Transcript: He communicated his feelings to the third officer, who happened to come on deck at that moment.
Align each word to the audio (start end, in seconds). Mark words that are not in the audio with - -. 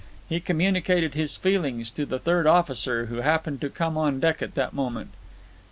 He 0.27 0.39
communicated 0.39 1.13
his 1.13 1.37
feelings 1.37 1.91
to 1.91 2.07
the 2.07 2.17
third 2.17 2.47
officer, 2.47 3.05
who 3.05 3.17
happened 3.17 3.61
to 3.61 3.69
come 3.69 3.99
on 3.99 4.19
deck 4.19 4.41
at 4.41 4.55
that 4.55 4.73
moment. 4.73 5.11